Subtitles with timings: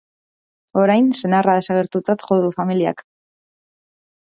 [0.83, 3.07] Orain, senarra desagertutzat jo du familiak.